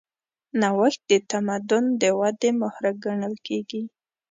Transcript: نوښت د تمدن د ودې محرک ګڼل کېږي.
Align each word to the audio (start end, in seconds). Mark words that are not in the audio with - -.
نوښت 0.61 1.01
د 1.11 1.11
تمدن 1.31 1.85
د 2.01 2.03
ودې 2.19 2.49
محرک 2.61 2.95
ګڼل 3.05 3.35
کېږي. 3.47 3.81